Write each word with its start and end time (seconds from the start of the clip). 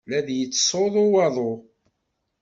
La 0.09 0.19
d-yettsuḍu 0.27 1.05
waḍu. 1.11 1.51